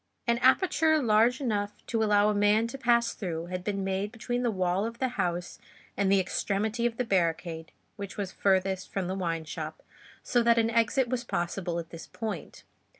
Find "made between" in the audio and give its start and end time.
3.83-4.41